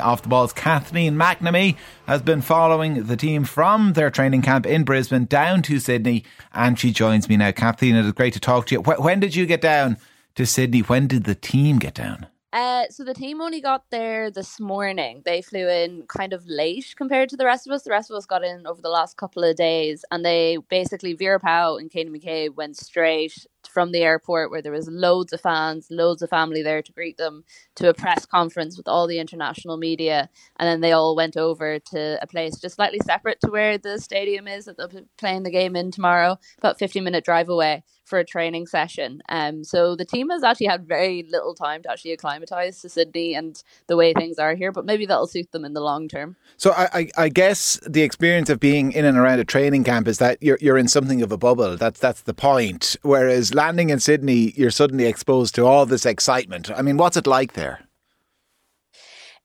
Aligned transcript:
Off 0.00 0.22
the 0.22 0.28
Ball's, 0.28 0.52
Kathleen 0.52 1.14
McNamee 1.14 1.76
has 2.08 2.20
been 2.20 2.40
following 2.40 3.04
the 3.04 3.16
team 3.16 3.44
from 3.44 3.92
their 3.92 4.10
training 4.10 4.42
camp 4.42 4.66
in 4.66 4.82
Brisbane 4.82 5.26
down 5.26 5.62
to 5.62 5.78
Sydney, 5.78 6.24
and 6.52 6.76
she 6.76 6.90
joins 6.90 7.28
me 7.28 7.36
now. 7.36 7.52
Kathleen, 7.52 7.94
it 7.94 8.04
is 8.04 8.10
great 8.10 8.32
to 8.32 8.40
talk 8.40 8.66
to 8.66 8.74
you. 8.74 8.80
When 8.80 9.20
did 9.20 9.36
you 9.36 9.46
get 9.46 9.60
down 9.60 9.98
to 10.34 10.46
Sydney? 10.46 10.80
When 10.80 11.06
did 11.06 11.24
the 11.24 11.36
team 11.36 11.78
get 11.78 11.94
down? 11.94 12.26
Uh, 12.52 12.86
so 12.90 13.04
the 13.04 13.14
team 13.14 13.40
only 13.40 13.60
got 13.60 13.84
there 13.90 14.32
this 14.32 14.58
morning. 14.58 15.22
They 15.24 15.42
flew 15.42 15.68
in 15.68 16.02
kind 16.08 16.32
of 16.32 16.44
late 16.46 16.94
compared 16.96 17.28
to 17.28 17.36
the 17.36 17.44
rest 17.44 17.68
of 17.68 17.72
us. 17.72 17.84
The 17.84 17.90
rest 17.90 18.10
of 18.10 18.16
us 18.16 18.26
got 18.26 18.42
in 18.42 18.66
over 18.66 18.82
the 18.82 18.88
last 18.88 19.16
couple 19.16 19.44
of 19.44 19.54
days, 19.54 20.04
and 20.10 20.24
they 20.24 20.58
basically 20.68 21.12
Vera 21.12 21.38
Pauw 21.38 21.78
and 21.78 21.88
Katie 21.88 22.10
McCabe 22.10 22.56
went 22.56 22.76
straight 22.76 23.46
from 23.74 23.92
the 23.92 24.02
airport 24.02 24.50
where 24.50 24.62
there 24.62 24.72
was 24.72 24.88
loads 24.88 25.32
of 25.32 25.40
fans, 25.40 25.88
loads 25.90 26.22
of 26.22 26.30
family 26.30 26.62
there 26.62 26.80
to 26.80 26.92
greet 26.92 27.18
them, 27.18 27.44
to 27.74 27.88
a 27.88 27.94
press 27.94 28.24
conference 28.24 28.76
with 28.78 28.88
all 28.88 29.06
the 29.08 29.18
international 29.18 29.76
media, 29.76 30.30
and 30.58 30.66
then 30.68 30.80
they 30.80 30.92
all 30.92 31.16
went 31.16 31.36
over 31.36 31.80
to 31.80 32.18
a 32.22 32.26
place 32.26 32.56
just 32.58 32.76
slightly 32.76 33.00
separate 33.04 33.40
to 33.40 33.50
where 33.50 33.76
the 33.76 33.98
stadium 33.98 34.48
is 34.48 34.64
that 34.64 34.78
they'll 34.78 34.88
be 34.88 35.02
playing 35.18 35.42
the 35.42 35.50
game 35.50 35.76
in 35.76 35.90
tomorrow, 35.90 36.38
about 36.58 36.78
50 36.78 37.00
minute 37.00 37.24
drive 37.24 37.48
away 37.48 37.82
for 38.04 38.18
a 38.18 38.24
training 38.24 38.66
session. 38.66 39.22
Um, 39.28 39.64
so 39.64 39.96
the 39.96 40.04
team 40.04 40.30
has 40.30 40.42
actually 40.42 40.66
had 40.66 40.86
very 40.86 41.26
little 41.28 41.54
time 41.54 41.82
to 41.82 41.90
actually 41.90 42.12
acclimatize 42.12 42.80
to 42.82 42.88
Sydney 42.88 43.34
and 43.34 43.62
the 43.86 43.96
way 43.96 44.12
things 44.12 44.38
are 44.38 44.54
here, 44.54 44.72
but 44.72 44.84
maybe 44.84 45.06
that'll 45.06 45.26
suit 45.26 45.50
them 45.52 45.64
in 45.64 45.72
the 45.72 45.80
long 45.80 46.08
term. 46.08 46.36
So 46.56 46.72
I, 46.72 46.88
I, 46.92 47.10
I 47.16 47.28
guess 47.28 47.80
the 47.86 48.02
experience 48.02 48.50
of 48.50 48.60
being 48.60 48.92
in 48.92 49.04
and 49.04 49.16
around 49.16 49.40
a 49.40 49.44
training 49.44 49.84
camp 49.84 50.06
is 50.08 50.18
that 50.18 50.38
you're 50.40 50.58
you're 50.60 50.78
in 50.78 50.88
something 50.88 51.22
of 51.22 51.32
a 51.32 51.38
bubble. 51.38 51.76
That's 51.76 51.98
that's 51.98 52.22
the 52.22 52.34
point. 52.34 52.96
Whereas 53.02 53.54
landing 53.54 53.90
in 53.90 54.00
Sydney, 54.00 54.52
you're 54.56 54.70
suddenly 54.70 55.06
exposed 55.06 55.54
to 55.56 55.66
all 55.66 55.86
this 55.86 56.06
excitement. 56.06 56.70
I 56.70 56.82
mean, 56.82 56.96
what's 56.96 57.16
it 57.16 57.26
like 57.26 57.54
there? 57.54 57.80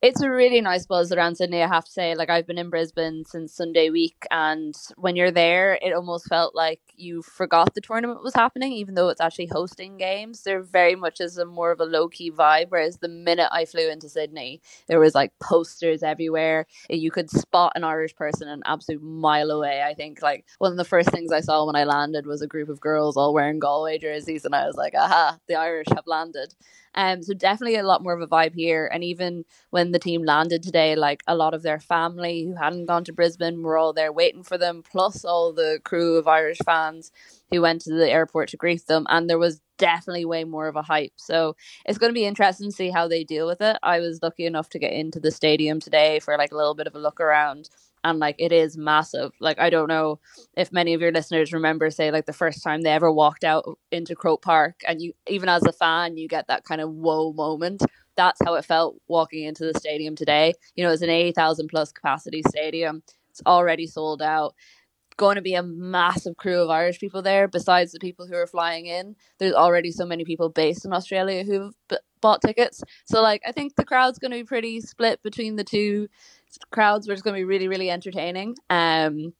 It's 0.01 0.21
a 0.21 0.29
really 0.29 0.61
nice 0.61 0.85
buzz 0.85 1.11
around 1.11 1.35
Sydney, 1.35 1.61
I 1.61 1.67
have 1.67 1.83
to 1.83 1.91
say. 1.91 2.15
Like 2.15 2.29
I've 2.29 2.47
been 2.47 2.57
in 2.57 2.69
Brisbane 2.69 3.25
since 3.25 3.53
Sunday 3.53 3.89
week 3.89 4.25
and 4.31 4.73
when 4.95 5.17
you're 5.17 5.31
there 5.31 5.77
it 5.81 5.93
almost 5.93 6.27
felt 6.27 6.55
like 6.55 6.79
you 6.95 7.21
forgot 7.21 7.73
the 7.73 7.81
tournament 7.81 8.23
was 8.23 8.33
happening, 8.33 8.71
even 8.71 8.95
though 8.95 9.09
it's 9.09 9.19
actually 9.19 9.47
hosting 9.47 9.97
games. 9.97 10.43
There 10.43 10.61
very 10.63 10.95
much 10.95 11.19
is 11.19 11.37
a 11.37 11.45
more 11.45 11.71
of 11.71 11.81
a 11.81 11.85
low 11.85 12.07
key 12.07 12.31
vibe. 12.31 12.67
Whereas 12.69 12.97
the 12.97 13.09
minute 13.09 13.49
I 13.51 13.65
flew 13.65 13.89
into 13.89 14.07
Sydney, 14.07 14.61
there 14.87 14.99
was 14.99 15.15
like 15.15 15.33
posters 15.39 16.01
everywhere. 16.01 16.65
You 16.89 17.11
could 17.11 17.29
spot 17.29 17.73
an 17.75 17.83
Irish 17.83 18.15
person 18.15 18.47
an 18.47 18.61
absolute 18.65 19.03
mile 19.03 19.51
away. 19.51 19.83
I 19.85 19.93
think 19.95 20.21
like 20.21 20.45
one 20.59 20.71
of 20.71 20.77
the 20.77 20.85
first 20.85 21.09
things 21.11 21.31
I 21.31 21.41
saw 21.41 21.65
when 21.65 21.75
I 21.75 21.83
landed 21.83 22.25
was 22.25 22.41
a 22.41 22.47
group 22.47 22.69
of 22.69 22.79
girls 22.79 23.17
all 23.17 23.33
wearing 23.33 23.59
Galway 23.59 23.97
jerseys 23.97 24.45
and 24.45 24.55
I 24.55 24.65
was 24.65 24.77
like, 24.77 24.93
aha, 24.95 25.37
the 25.47 25.55
Irish 25.55 25.87
have 25.89 26.07
landed. 26.07 26.55
Um, 26.95 27.21
so 27.21 27.33
definitely 27.33 27.75
a 27.75 27.83
lot 27.83 28.03
more 28.03 28.13
of 28.13 28.21
a 28.21 28.27
vibe 28.27 28.55
here. 28.55 28.89
And 28.91 29.03
even 29.03 29.45
when 29.69 29.88
the 29.91 29.99
team 29.99 30.23
landed 30.23 30.63
today, 30.63 30.95
like 30.95 31.23
a 31.27 31.35
lot 31.35 31.53
of 31.53 31.63
their 31.63 31.79
family 31.79 32.45
who 32.45 32.55
hadn't 32.55 32.85
gone 32.85 33.03
to 33.05 33.13
Brisbane 33.13 33.61
were 33.61 33.77
all 33.77 33.93
there 33.93 34.11
waiting 34.11 34.43
for 34.43 34.57
them, 34.57 34.83
plus 34.83 35.23
all 35.23 35.53
the 35.53 35.79
crew 35.83 36.15
of 36.15 36.27
Irish 36.27 36.59
fans 36.65 37.11
who 37.51 37.61
went 37.61 37.81
to 37.81 37.93
the 37.93 38.09
airport 38.09 38.49
to 38.49 38.57
greet 38.57 38.85
them. 38.87 39.05
And 39.09 39.29
there 39.29 39.39
was 39.39 39.61
definitely 39.77 40.25
way 40.25 40.43
more 40.43 40.67
of 40.67 40.75
a 40.75 40.81
hype. 40.81 41.13
So 41.15 41.55
it's 41.85 41.97
going 41.97 42.09
to 42.09 42.19
be 42.19 42.25
interesting 42.25 42.69
to 42.69 42.75
see 42.75 42.89
how 42.89 43.07
they 43.07 43.23
deal 43.23 43.47
with 43.47 43.61
it. 43.61 43.77
I 43.81 43.99
was 43.99 44.21
lucky 44.21 44.45
enough 44.45 44.69
to 44.69 44.79
get 44.79 44.93
into 44.93 45.19
the 45.19 45.31
stadium 45.31 45.79
today 45.79 46.19
for 46.19 46.37
like 46.37 46.51
a 46.51 46.57
little 46.57 46.75
bit 46.75 46.87
of 46.87 46.95
a 46.95 46.99
look 46.99 47.19
around 47.19 47.69
and 48.03 48.19
like 48.19 48.35
it 48.39 48.51
is 48.51 48.77
massive. 48.77 49.31
Like 49.39 49.59
I 49.59 49.69
don't 49.69 49.87
know 49.87 50.19
if 50.55 50.71
many 50.71 50.93
of 50.93 51.01
your 51.01 51.11
listeners 51.11 51.53
remember, 51.53 51.89
say, 51.89 52.11
like 52.11 52.25
the 52.25 52.33
first 52.33 52.63
time 52.63 52.81
they 52.81 52.91
ever 52.91 53.11
walked 53.11 53.43
out 53.43 53.77
into 53.91 54.15
Croke 54.15 54.41
Park, 54.41 54.81
and 54.87 55.01
you 55.01 55.13
even 55.27 55.49
as 55.49 55.63
a 55.63 55.71
fan, 55.71 56.17
you 56.17 56.27
get 56.27 56.47
that 56.47 56.63
kind 56.63 56.81
of 56.81 56.91
whoa 56.91 57.33
moment. 57.33 57.83
That's 58.19 58.41
how 58.43 58.55
it 58.55 58.65
felt 58.65 58.97
walking 59.07 59.45
into 59.45 59.63
the 59.63 59.79
stadium 59.79 60.13
today. 60.13 60.53
You 60.75 60.83
know, 60.83 60.91
it's 60.91 61.01
an 61.01 61.09
eighty 61.09 61.31
thousand 61.31 61.69
plus 61.69 61.93
capacity 61.93 62.41
stadium. 62.45 63.01
It's 63.29 63.41
already 63.45 63.87
sold 63.87 64.21
out. 64.21 64.55
Going 65.15 65.37
to 65.37 65.41
be 65.41 65.55
a 65.55 65.63
massive 65.63 66.35
crew 66.35 66.61
of 66.61 66.69
Irish 66.69 66.99
people 66.99 67.21
there, 67.21 67.47
besides 67.47 67.93
the 67.93 67.99
people 67.99 68.27
who 68.27 68.35
are 68.35 68.45
flying 68.45 68.87
in. 68.87 69.15
There's 69.37 69.53
already 69.53 69.91
so 69.91 70.05
many 70.05 70.25
people 70.25 70.49
based 70.49 70.83
in 70.83 70.91
Australia 70.91 71.45
who've 71.45 71.73
b- 71.87 71.97
bought 72.19 72.41
tickets. 72.41 72.83
So, 73.05 73.21
like, 73.21 73.41
I 73.47 73.53
think 73.53 73.75
the 73.75 73.85
crowd's 73.85 74.19
going 74.19 74.31
to 74.31 74.37
be 74.37 74.43
pretty 74.43 74.81
split 74.81 75.23
between 75.23 75.55
the 75.55 75.63
two 75.63 76.09
crowds 76.71 77.07
were 77.07 77.13
just 77.13 77.23
going 77.23 77.35
to 77.35 77.39
be 77.39 77.45
really, 77.45 77.69
really 77.69 77.89
entertaining. 77.89 78.55
Um, 78.69 79.33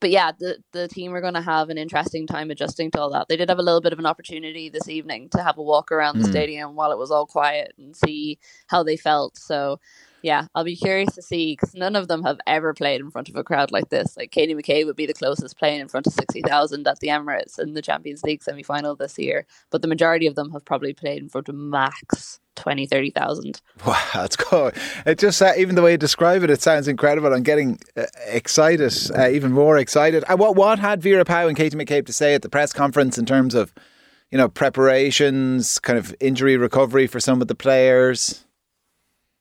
but 0.00 0.10
yeah, 0.10 0.32
the 0.38 0.58
the 0.72 0.88
team 0.88 1.14
are 1.14 1.20
going 1.20 1.34
to 1.34 1.40
have 1.40 1.70
an 1.70 1.78
interesting 1.78 2.26
time 2.26 2.50
adjusting 2.50 2.90
to 2.92 3.00
all 3.00 3.10
that. 3.10 3.28
They 3.28 3.36
did 3.36 3.48
have 3.48 3.58
a 3.58 3.62
little 3.62 3.80
bit 3.80 3.92
of 3.92 3.98
an 3.98 4.06
opportunity 4.06 4.68
this 4.68 4.88
evening 4.88 5.28
to 5.30 5.42
have 5.42 5.58
a 5.58 5.62
walk 5.62 5.92
around 5.92 6.18
the 6.18 6.26
mm. 6.26 6.30
stadium 6.30 6.74
while 6.74 6.92
it 6.92 6.98
was 6.98 7.10
all 7.10 7.26
quiet 7.26 7.72
and 7.78 7.96
see 7.96 8.38
how 8.68 8.82
they 8.82 8.96
felt. 8.96 9.36
So 9.36 9.80
yeah, 10.26 10.48
I'll 10.56 10.64
be 10.64 10.74
curious 10.74 11.14
to 11.14 11.22
see 11.22 11.52
because 11.52 11.72
none 11.72 11.94
of 11.94 12.08
them 12.08 12.24
have 12.24 12.40
ever 12.48 12.74
played 12.74 13.00
in 13.00 13.12
front 13.12 13.28
of 13.28 13.36
a 13.36 13.44
crowd 13.44 13.70
like 13.70 13.90
this. 13.90 14.16
Like 14.16 14.32
Katie 14.32 14.56
McCabe 14.56 14.84
would 14.86 14.96
be 14.96 15.06
the 15.06 15.14
closest 15.14 15.56
playing 15.56 15.80
in 15.80 15.86
front 15.86 16.08
of 16.08 16.14
sixty 16.14 16.42
thousand 16.42 16.88
at 16.88 16.98
the 16.98 17.06
Emirates 17.06 17.60
in 17.60 17.74
the 17.74 17.82
Champions 17.82 18.24
League 18.24 18.42
semi 18.42 18.64
final 18.64 18.96
this 18.96 19.20
year, 19.20 19.46
but 19.70 19.82
the 19.82 19.88
majority 19.88 20.26
of 20.26 20.34
them 20.34 20.50
have 20.50 20.64
probably 20.64 20.92
played 20.92 21.22
in 21.22 21.28
front 21.28 21.48
of 21.48 21.54
max 21.54 22.40
20, 22.56 22.86
30,000. 22.86 23.60
Wow, 23.86 24.02
that's 24.14 24.34
cool. 24.34 24.72
It 25.04 25.18
just, 25.18 25.40
uh, 25.42 25.52
even 25.58 25.74
the 25.74 25.82
way 25.82 25.92
you 25.92 25.98
describe 25.98 26.42
it, 26.42 26.48
it 26.48 26.62
sounds 26.62 26.88
incredible. 26.88 27.32
I'm 27.32 27.42
getting 27.42 27.78
uh, 27.96 28.06
excited, 28.26 28.92
uh, 29.14 29.28
even 29.28 29.52
more 29.52 29.76
excited. 29.76 30.24
Uh, 30.26 30.36
what, 30.38 30.56
what 30.56 30.78
had 30.78 31.02
Vera 31.02 31.24
Pauw 31.24 31.48
and 31.48 31.56
Katie 31.56 31.76
McCabe 31.76 32.06
to 32.06 32.14
say 32.14 32.34
at 32.34 32.40
the 32.40 32.48
press 32.48 32.72
conference 32.72 33.18
in 33.18 33.26
terms 33.26 33.54
of, 33.54 33.74
you 34.30 34.38
know, 34.38 34.48
preparations, 34.48 35.78
kind 35.78 35.98
of 35.98 36.14
injury 36.18 36.56
recovery 36.56 37.06
for 37.06 37.20
some 37.20 37.42
of 37.42 37.48
the 37.48 37.54
players? 37.54 38.45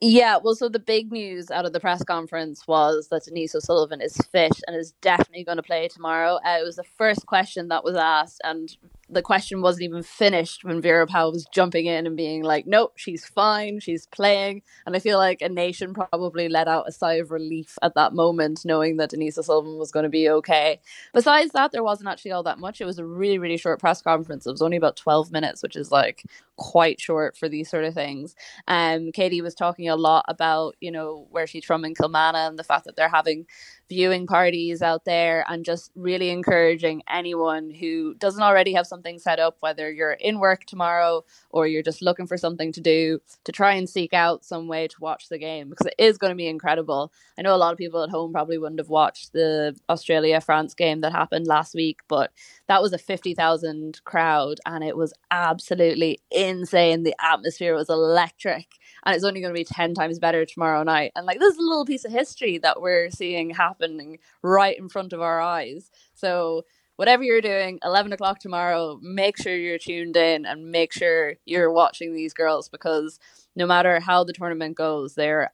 Yeah, 0.02 0.38
well, 0.44 0.56
so 0.56 0.70
the 0.70 0.80
big 0.80 1.12
news 1.12 1.50
out 1.50 1.66
of 1.66 1.74
the 1.74 1.80
press 1.80 2.04
conference 2.04 2.68
was 2.68 3.08
that 3.10 3.24
Denise 3.24 3.56
O'Sullivan 3.56 4.02
is 4.02 4.16
fit 4.32 4.52
and 4.68 4.76
is 4.76 4.92
definitely 5.02 5.44
going 5.44 5.58
to 5.58 5.64
play 5.64 5.88
tomorrow. 5.88 6.36
Uh, 6.46 6.58
it 6.60 6.66
was 6.66 6.76
the 6.76 6.84
first 6.84 7.26
question 7.26 7.70
that 7.70 7.84
was 7.84 7.96
asked, 7.96 8.42
and 8.44 8.70
the 9.08 9.22
question 9.22 9.62
wasn't 9.62 9.84
even 9.84 10.02
finished 10.02 10.64
when 10.64 10.82
Vera 10.82 11.06
Pauw 11.06 11.32
was 11.32 11.46
jumping 11.54 11.86
in 11.86 12.08
and 12.08 12.18
being 12.18 12.44
like, 12.44 12.66
nope, 12.66 12.94
she's 12.96 13.24
fine, 13.24 13.80
she's 13.80 14.08
playing. 14.08 14.64
And 14.86 14.96
I 14.96 15.00
feel 15.00 15.20
like 15.20 15.42
a 15.42 15.50
nation 15.50 15.94
probably 15.94 16.50
let 16.50 16.68
out 16.68 16.88
a 16.88 16.92
sigh 16.92 17.16
of 17.16 17.30
relief 17.30 17.78
at 17.84 17.94
that 17.94 18.14
moment, 18.14 18.66
knowing 18.66 18.98
that 18.98 19.12
Denise 19.12 19.38
O'Sullivan 19.38 19.78
was 19.78 19.92
going 19.92 20.04
to 20.04 20.10
be 20.10 20.28
okay. 20.30 20.80
Besides 21.14 21.52
that, 21.52 21.72
there 21.72 21.84
wasn't 21.84 22.10
actually 22.10 22.32
all 22.32 22.44
that 22.44 22.58
much. 22.58 22.82
It 22.82 22.86
was 22.86 22.98
a 22.98 23.06
really, 23.06 23.38
really 23.38 23.58
short 23.58 23.80
press 23.80 24.02
conference. 24.02 24.48
It 24.48 24.52
was 24.52 24.62
only 24.64 24.78
about 24.78 24.96
12 24.96 25.32
minutes, 25.32 25.62
which 25.62 25.76
is 25.76 25.92
like 25.92 26.24
quite 26.56 27.00
short 27.00 27.38
for 27.38 27.48
these 27.48 27.70
sort 27.70 27.84
of 27.84 27.94
things. 27.94 28.36
Um, 28.68 29.12
Katie 29.12 29.42
was 29.42 29.54
talking 29.54 29.88
a 29.88 29.96
lot 29.96 30.26
about, 30.28 30.76
you 30.80 30.92
know, 30.92 31.28
where 31.30 31.46
she's 31.46 31.66
from 31.66 31.86
in 31.86 31.94
Kilnamanagh 31.94 32.50
and 32.50 32.60
the 32.60 32.64
fact 32.64 32.86
that 32.86 32.96
they're 32.96 33.10
having 33.10 33.46
viewing 33.90 34.26
parties 34.26 34.82
out 34.82 35.06
there 35.06 35.46
and 35.48 35.64
just 35.64 35.92
really 35.96 36.30
encouraging 36.30 37.04
anyone 37.10 37.70
who 37.72 38.16
doesn't 38.16 38.42
already 38.42 38.74
have 38.74 38.88
something 38.88 39.20
set 39.20 39.40
up, 39.40 39.58
whether 39.60 39.92
you're 39.92 40.14
in 40.14 40.40
work 40.40 40.66
tomorrow 40.66 41.24
or 41.52 41.68
you're 41.68 41.84
just 41.84 42.02
looking 42.02 42.28
for 42.28 42.38
something 42.38 42.72
to 42.72 42.82
do, 42.82 43.20
to 43.44 43.52
try 43.52 43.74
and 43.74 43.90
seek 43.90 44.14
out 44.14 44.44
some 44.44 44.68
way 44.68 44.88
to 44.88 44.96
watch 45.00 45.30
the 45.30 45.38
game 45.38 45.70
because 45.70 45.88
it 45.88 45.96
is 45.98 46.18
going 46.18 46.32
to 46.32 46.38
be 46.38 46.48
incredible. 46.48 47.12
I 47.38 47.42
know 47.42 47.56
a 47.56 47.58
lot 47.58 47.72
of 47.72 47.78
people 47.78 48.02
at 48.04 48.10
home 48.10 48.32
probably 48.32 48.58
wouldn't 48.58 48.80
have 48.80 48.90
watched 48.90 49.34
the 49.34 49.76
Australia 49.90 50.42
France 50.42 50.74
game 50.74 51.02
that 51.02 51.12
happened 51.12 51.48
last 51.48 51.76
week, 51.76 52.00
but 52.08 52.32
that 52.68 52.82
was 52.82 52.94
a 52.94 52.98
50,000 52.98 54.02
crowd 54.04 54.58
and 54.66 54.84
it 54.84 54.98
was 54.98 55.14
absolutely 55.32 56.20
insane. 56.32 57.04
The 57.04 57.16
atmosphere 57.22 57.76
was 57.76 57.90
electric 57.90 58.68
and 59.06 59.16
it's 59.16 59.24
only 59.24 59.42
going 59.42 59.54
to 59.54 59.60
be 59.60 59.64
10 59.64 59.94
times 59.94 60.20
better 60.20 60.46
tomorrow 60.46 60.84
night. 60.84 61.12
And 61.16 61.26
like, 61.26 61.40
this 61.40 61.54
is 61.54 61.60
a 61.60 61.64
little 61.64 61.86
piece 61.86 62.06
of 62.06 62.12
history 62.12 62.58
that 62.60 62.82
we're 62.82 63.10
seeing 63.12 63.52
happening 63.52 64.20
right 64.42 64.78
in 64.78 64.90
front 64.90 65.14
of 65.14 65.22
our 65.22 65.40
eyes. 65.40 65.92
So, 66.14 66.64
whatever 66.96 67.24
you're 67.24 67.42
doing, 67.42 67.80
11 67.84 68.14
o'clock 68.14 68.40
tomorrow, 68.40 69.00
make 69.02 69.38
sure 69.38 69.56
you're 69.56 69.78
tuned 69.78 70.16
in 70.16 70.46
and 70.46 70.72
make 70.72 70.94
sure 70.94 71.36
you're 71.46 71.72
watching 71.72 72.14
these 72.14 72.34
girls 72.34 72.70
because 72.70 73.20
no 73.56 73.66
matter 73.66 74.00
how 74.00 74.24
the 74.24 74.34
tournament 74.34 74.78
goes, 74.78 75.16
they're 75.16 75.52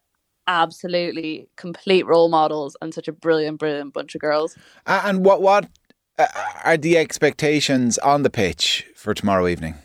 absolutely 0.47 1.47
complete 1.55 2.05
role 2.05 2.29
models 2.29 2.75
and 2.81 2.93
such 2.93 3.07
a 3.07 3.11
brilliant, 3.11 3.59
brilliant 3.59 3.93
bunch 3.93 4.15
of 4.15 4.21
girls. 4.21 4.57
And 4.85 5.25
what, 5.25 5.41
what 5.41 5.67
uh, 6.17 6.27
are 6.63 6.77
the 6.77 6.97
expectations 6.97 7.97
on 7.99 8.23
the 8.23 8.29
pitch 8.29 8.87
for 8.95 9.13
tomorrow 9.13 9.47
evening? 9.47 9.75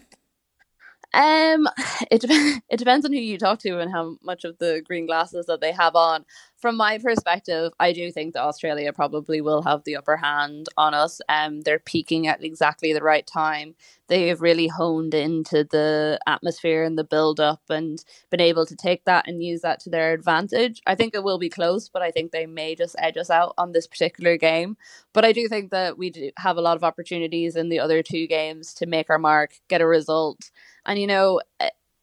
Um, 1.15 1.67
it 2.11 2.25
it 2.71 2.77
depends 2.77 3.07
on 3.07 3.13
who 3.13 3.19
you 3.19 3.39
talk 3.39 3.59
to 3.61 3.79
and 3.81 3.91
how 3.93 4.17
much 4.23 4.45
of 4.45 4.59
the 4.59 4.83
green 4.85 5.07
glasses 5.07 5.47
that 5.47 5.61
they 5.61 5.73
have 5.73 5.95
on 5.97 6.25
from 6.67 6.77
my 6.77 6.99
perspective, 6.99 7.73
I 7.79 7.93
do 7.93 8.11
think 8.11 8.35
that 8.35 8.43
Australia 8.43 8.93
probably 8.93 9.41
will 9.41 9.63
have 9.63 9.85
the 9.85 9.95
upper 9.95 10.17
hand 10.17 10.67
on 10.77 10.95
us. 10.95 11.21
Um, 11.29 11.61
they're 11.61 11.79
peaking 11.79 12.27
at 12.27 12.43
exactly 12.43 12.93
the 12.93 13.05
right 13.05 13.25
time. 13.25 13.77
They 14.09 14.27
have 14.27 14.41
really 14.41 14.67
honed 14.67 15.15
into 15.15 15.63
the 15.63 16.19
atmosphere 16.27 16.83
and 16.83 16.99
the 16.99 17.05
build 17.05 17.39
up 17.39 17.63
and 17.71 18.05
been 18.31 18.41
able 18.41 18.67
to 18.67 18.75
take 18.75 19.05
that 19.05 19.29
and 19.29 19.45
use 19.45 19.61
that 19.61 19.79
to 19.83 19.91
their 19.91 20.13
advantage. 20.13 20.83
I 20.89 20.97
think 20.97 21.15
it 21.15 21.23
will 21.23 21.39
be 21.39 21.49
close, 21.49 21.89
but 21.89 22.03
I 22.03 22.11
think 22.11 22.33
they 22.33 22.47
may 22.47 22.75
just 22.75 22.97
edge 22.99 23.17
us 23.17 23.31
out 23.31 23.55
on 23.57 23.71
this 23.71 23.87
particular 23.87 24.37
game. 24.37 24.77
But 25.13 25.25
I 25.25 25.31
do 25.31 25.47
think 25.47 25.71
that 25.71 25.97
we 25.97 26.11
do 26.11 26.33
have 26.37 26.57
a 26.57 26.63
lot 26.63 26.77
of 26.77 26.83
opportunities 26.83 27.55
in 27.55 27.69
the 27.69 27.79
other 27.79 28.03
two 28.03 28.27
games 28.27 28.75
to 28.75 28.87
make 28.87 29.09
our 29.09 29.21
mark, 29.21 29.53
get 29.69 29.81
a 29.81 29.87
result. 29.87 30.51
And, 30.85 30.99
you 30.99 31.07
know, 31.07 31.41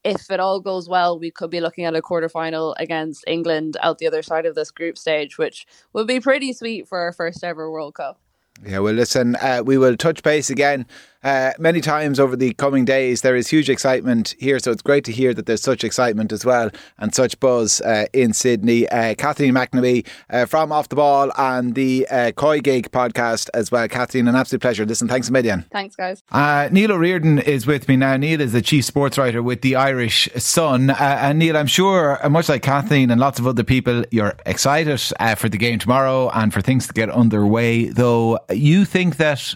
if 0.03 0.29
it 0.29 0.39
all 0.39 0.59
goes 0.59 0.89
well, 0.89 1.17
we 1.17 1.31
could 1.31 1.49
be 1.49 1.61
looking 1.61 1.85
at 1.85 1.95
a 1.95 2.01
quarter 2.01 2.29
final 2.29 2.75
against 2.77 3.23
England 3.27 3.77
out 3.81 3.97
the 3.97 4.07
other 4.07 4.21
side 4.21 4.45
of 4.45 4.55
this 4.55 4.71
group 4.71 4.97
stage, 4.97 5.37
which 5.37 5.65
would 5.93 6.07
be 6.07 6.19
pretty 6.19 6.53
sweet 6.53 6.87
for 6.87 6.99
our 6.99 7.13
first 7.13 7.43
ever 7.43 7.71
World 7.71 7.95
Cup. 7.95 8.19
Yeah, 8.65 8.79
well, 8.79 8.93
listen, 8.93 9.35
uh, 9.37 9.63
we 9.65 9.77
will 9.77 9.97
touch 9.97 10.21
base 10.23 10.49
again 10.49 10.85
uh, 11.23 11.51
many 11.59 11.81
times 11.81 12.19
over 12.19 12.35
the 12.35 12.53
coming 12.53 12.85
days. 12.85 13.21
There 13.21 13.35
is 13.35 13.47
huge 13.47 13.69
excitement 13.69 14.35
here, 14.39 14.59
so 14.59 14.71
it's 14.71 14.81
great 14.81 15.03
to 15.05 15.11
hear 15.11 15.33
that 15.33 15.45
there's 15.45 15.61
such 15.61 15.83
excitement 15.83 16.31
as 16.31 16.45
well 16.45 16.69
and 16.97 17.13
such 17.13 17.39
buzz 17.39 17.81
uh, 17.81 18.05
in 18.13 18.33
Sydney. 18.33 18.87
Uh, 18.89 19.15
Kathleen 19.15 19.53
McNamee 19.53 20.05
uh, 20.29 20.45
from 20.45 20.71
Off 20.71 20.89
the 20.89 20.95
Ball 20.95 21.31
and 21.37 21.75
the 21.75 22.07
uh, 22.09 22.31
COYGIG 22.31 22.89
podcast 22.89 23.49
as 23.53 23.71
well. 23.71 23.87
Kathleen, 23.87 24.27
an 24.27 24.35
absolute 24.35 24.61
pleasure. 24.61 24.85
Listen, 24.85 25.07
thanks 25.07 25.29
a 25.29 25.31
million. 25.31 25.65
Thanks, 25.71 25.95
guys. 25.95 26.23
Neil 26.71 26.91
O'Riordan 26.91 27.39
is 27.39 27.65
with 27.65 27.87
me 27.87 27.95
now. 27.95 28.17
Neil 28.17 28.41
is 28.41 28.53
the 28.53 28.61
chief 28.61 28.85
sports 28.85 29.17
writer 29.17 29.41
with 29.41 29.61
the 29.61 29.75
Irish 29.75 30.29
Sun. 30.35 30.89
and 30.89 31.39
Neil, 31.39 31.57
I'm 31.57 31.67
sure, 31.67 32.19
much 32.29 32.49
like 32.49 32.61
Kathleen 32.61 33.09
and 33.09 33.19
lots 33.19 33.39
of 33.39 33.47
other 33.47 33.63
people, 33.63 34.03
you're 34.11 34.35
excited 34.45 34.99
for 35.37 35.49
the 35.49 35.57
game 35.57 35.79
tomorrow 35.79 36.29
and 36.29 36.53
for 36.53 36.61
things 36.61 36.87
to 36.87 36.93
get 36.93 37.09
underway, 37.09 37.85
though 37.85 38.39
you 38.51 38.85
think 38.85 39.17
that 39.17 39.55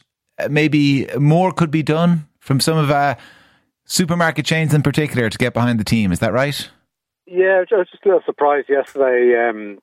maybe 0.50 1.08
more 1.18 1.52
could 1.52 1.72
be 1.72 1.84
done 1.84 2.28
from 2.40 2.60
some 2.60 2.78
of 2.78 2.92
our 2.92 3.18
supermarket 3.86 4.46
chains 4.46 4.74
in 4.74 4.84
particular 4.84 5.30
to 5.30 5.38
get 5.38 5.54
behind 5.54 5.80
the 5.80 5.84
team. 5.84 6.12
Is 6.12 6.20
that 6.20 6.34
right? 6.34 6.70
Yeah, 7.26 7.64
I 7.72 7.76
was 7.76 7.90
just 7.90 8.06
a 8.06 8.08
little 8.08 8.24
surprised 8.26 8.70
yesterday. 8.70 9.50
Um, 9.50 9.80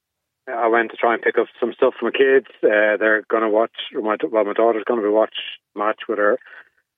I 0.46 0.68
went 0.68 0.90
to 0.90 0.96
try 0.96 1.14
and 1.14 1.22
pick 1.22 1.38
up 1.38 1.46
some 1.58 1.72
stuff 1.72 1.94
for 1.98 2.06
my 2.06 2.10
kids. 2.10 2.46
Uh, 2.62 2.96
they're 2.96 3.22
going 3.28 3.42
to 3.42 3.48
watch. 3.48 3.72
My, 3.92 4.16
well, 4.30 4.44
my 4.44 4.52
daughter's 4.52 4.84
going 4.84 5.00
to 5.00 5.06
be 5.06 5.12
watch 5.12 5.34
match 5.74 6.02
with 6.08 6.18
her 6.18 6.38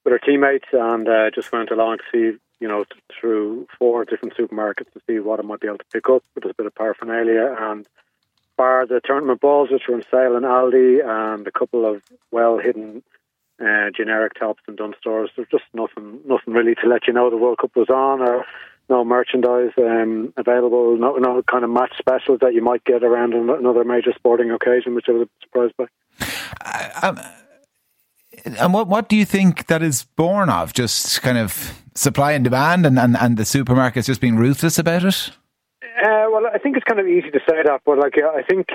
with 0.04 0.12
her 0.12 0.18
teammates, 0.18 0.68
and 0.72 1.08
uh, 1.08 1.30
just 1.34 1.50
went 1.50 1.70
along 1.70 1.98
to 1.98 2.04
see, 2.12 2.38
you 2.60 2.68
know, 2.68 2.84
through 3.20 3.66
four 3.76 4.04
different 4.04 4.36
supermarkets 4.36 4.92
to 4.92 5.00
see 5.06 5.18
what 5.18 5.40
I 5.40 5.42
might 5.42 5.60
be 5.60 5.66
able 5.66 5.78
to 5.78 5.84
pick 5.92 6.08
up. 6.08 6.22
With 6.34 6.44
a 6.44 6.54
bit 6.54 6.66
of 6.66 6.74
paraphernalia 6.74 7.56
and 7.58 7.86
bar 8.56 8.86
the 8.86 9.00
tournament 9.04 9.40
balls, 9.40 9.70
which 9.70 9.82
were 9.88 9.94
on 9.94 10.04
sale 10.10 10.36
in 10.36 10.44
Aldi, 10.44 11.04
and 11.04 11.46
a 11.46 11.52
couple 11.52 11.84
of 11.84 12.02
well 12.30 12.58
hidden 12.58 13.02
uh, 13.60 13.90
generic 13.96 14.34
tops 14.38 14.62
and 14.66 14.76
Dunnes 14.76 14.96
stores. 15.00 15.30
There's 15.36 15.48
just 15.50 15.64
nothing, 15.72 16.20
nothing 16.26 16.54
really 16.54 16.74
to 16.76 16.88
let 16.88 17.06
you 17.06 17.12
know 17.12 17.30
the 17.30 17.36
World 17.36 17.58
Cup 17.58 17.74
was 17.74 17.88
on, 17.88 18.20
or 18.20 18.44
no 18.88 19.04
merchandise 19.04 19.72
um, 19.78 20.32
available, 20.36 20.96
no, 20.96 21.16
no 21.16 21.42
kind 21.42 21.64
of 21.64 21.70
match 21.70 21.92
specials 21.98 22.38
that 22.40 22.54
you 22.54 22.62
might 22.62 22.84
get 22.84 23.02
around 23.02 23.34
another 23.34 23.84
major 23.84 24.12
sporting 24.14 24.50
occasion, 24.50 24.94
which 24.94 25.06
I 25.08 25.12
was 25.12 25.28
surprised 25.42 25.74
by. 25.76 25.86
Um, 27.02 27.20
and 28.44 28.72
what 28.72 28.86
what 28.86 29.08
do 29.08 29.16
you 29.16 29.24
think 29.24 29.66
that 29.66 29.82
is 29.82 30.04
born 30.04 30.50
of? 30.50 30.72
Just 30.72 31.22
kind 31.22 31.38
of 31.38 31.82
supply 31.94 32.32
and 32.32 32.44
demand, 32.44 32.86
and, 32.86 32.98
and, 32.98 33.16
and 33.16 33.36
the 33.36 33.42
supermarkets 33.42 34.06
just 34.06 34.20
being 34.20 34.36
ruthless 34.36 34.78
about 34.78 35.04
it. 35.04 35.30
Uh, 35.82 36.26
well, 36.30 36.46
I 36.52 36.58
think 36.58 36.76
it's 36.76 36.84
kind 36.84 37.00
of 37.00 37.08
easy 37.08 37.30
to 37.30 37.40
say 37.48 37.62
that, 37.64 37.80
but 37.84 37.98
like 37.98 38.14
I 38.18 38.42
think 38.42 38.68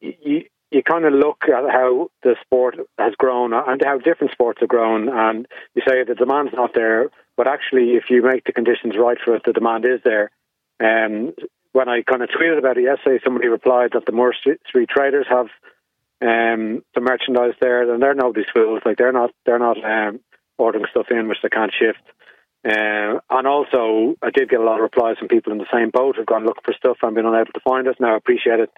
you, 0.00 0.44
you 0.70 0.82
kind 0.82 1.04
of 1.04 1.14
look 1.14 1.44
at 1.44 1.70
how 1.70 2.10
the 2.22 2.36
sport 2.42 2.76
has 2.98 3.14
grown 3.16 3.52
and 3.52 3.82
how 3.84 3.98
different 3.98 4.32
sports 4.32 4.60
have 4.60 4.68
grown, 4.68 5.08
and 5.08 5.46
you 5.74 5.82
say 5.88 6.04
the 6.04 6.14
demand's 6.14 6.52
not 6.52 6.74
there, 6.74 7.10
but 7.36 7.48
actually, 7.48 7.92
if 7.92 8.10
you 8.10 8.22
make 8.22 8.44
the 8.44 8.52
conditions 8.52 8.94
right 8.98 9.18
for 9.24 9.36
it, 9.36 9.42
the 9.44 9.52
demand 9.52 9.84
is 9.84 10.00
there. 10.04 10.30
Um, 10.80 11.32
when 11.72 11.88
I 11.88 12.02
kind 12.02 12.22
of 12.22 12.28
tweeted 12.28 12.58
about 12.58 12.76
it 12.76 12.84
yesterday, 12.84 13.22
somebody 13.24 13.48
replied 13.48 13.90
that 13.92 14.04
the 14.06 14.12
Moore 14.12 14.34
Street 14.34 14.88
traders 14.88 15.26
have 15.30 15.46
um, 16.20 16.82
the 16.94 17.00
merchandise 17.00 17.54
there, 17.60 17.86
then 17.86 18.00
they're 18.00 18.14
nobody's 18.14 18.50
fools. 18.52 18.82
Like 18.84 18.98
they're 18.98 19.12
not, 19.12 19.30
they're 19.46 19.58
not 19.58 19.82
um, 19.82 20.20
ordering 20.58 20.86
stuff 20.90 21.06
in 21.10 21.28
which 21.28 21.38
they 21.42 21.48
can't 21.48 21.72
shift. 21.72 22.02
Uh, 22.64 23.20
and 23.30 23.46
also, 23.46 24.16
I 24.20 24.30
did 24.30 24.50
get 24.50 24.60
a 24.60 24.64
lot 24.64 24.76
of 24.76 24.82
replies 24.82 25.16
from 25.18 25.28
people 25.28 25.52
in 25.52 25.58
the 25.58 25.72
same 25.72 25.90
boat 25.90 26.16
who've 26.16 26.26
gone 26.26 26.44
looking 26.44 26.64
for 26.64 26.74
stuff 26.74 26.98
and 27.02 27.14
been 27.14 27.24
unable 27.24 27.52
to 27.52 27.60
find 27.60 27.86
it. 27.86 28.00
Now, 28.00 28.14
I 28.14 28.16
appreciate 28.16 28.60
it 28.60 28.70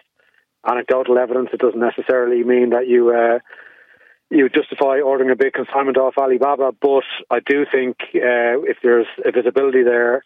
anecdotal 0.68 1.18
evidence. 1.18 1.50
It 1.52 1.60
doesn't 1.60 1.80
necessarily 1.80 2.42
mean 2.44 2.70
that 2.70 2.88
you 2.88 3.10
uh, 3.10 3.38
you 4.30 4.48
justify 4.48 5.00
ordering 5.00 5.30
a 5.30 5.36
big 5.36 5.52
consignment 5.52 5.98
off 5.98 6.14
Alibaba. 6.16 6.72
But 6.80 7.04
I 7.30 7.40
do 7.40 7.66
think 7.70 7.96
uh, 8.14 8.62
if 8.64 8.78
there's 8.82 9.06
a 9.24 9.32
visibility 9.32 9.82
there, 9.82 10.22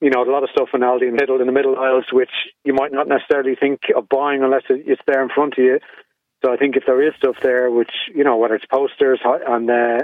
you 0.00 0.10
know, 0.10 0.22
a 0.22 0.30
lot 0.30 0.42
of 0.42 0.50
stuff 0.50 0.68
in 0.74 0.82
Aldi 0.82 1.08
and 1.08 1.18
Lidl 1.18 1.40
in 1.40 1.46
the 1.46 1.52
middle 1.52 1.78
aisles, 1.78 2.04
which 2.12 2.30
you 2.64 2.74
might 2.74 2.92
not 2.92 3.08
necessarily 3.08 3.56
think 3.58 3.80
of 3.96 4.08
buying 4.08 4.42
unless 4.42 4.64
it's 4.68 5.00
there 5.06 5.22
in 5.22 5.30
front 5.34 5.54
of 5.54 5.64
you. 5.64 5.78
So 6.44 6.52
I 6.52 6.58
think 6.58 6.76
if 6.76 6.84
there 6.86 7.02
is 7.02 7.14
stuff 7.16 7.36
there, 7.42 7.70
which 7.70 7.92
you 8.14 8.24
know, 8.24 8.36
whether 8.36 8.54
it's 8.54 8.66
posters 8.66 9.20
and 9.24 9.70
uh, 9.70 9.98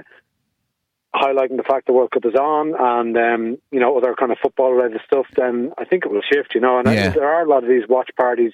highlighting 1.14 1.58
the 1.58 1.64
fact 1.68 1.86
the 1.86 1.92
World 1.92 2.10
Cup 2.10 2.24
is 2.24 2.34
on, 2.34 2.74
and 2.78 3.16
um, 3.16 3.58
you 3.70 3.80
know 3.80 3.96
other 3.98 4.14
kind 4.18 4.32
of 4.32 4.38
football 4.42 4.72
related 4.72 5.02
stuff, 5.06 5.26
then 5.36 5.72
I 5.76 5.84
think 5.84 6.06
it 6.06 6.10
will 6.10 6.22
shift. 6.22 6.54
You 6.54 6.62
know, 6.62 6.78
and 6.78 6.88
yeah. 6.88 7.10
there 7.10 7.28
are 7.28 7.44
a 7.44 7.48
lot 7.48 7.62
of 7.62 7.68
these 7.68 7.86
watch 7.86 8.10
parties 8.16 8.52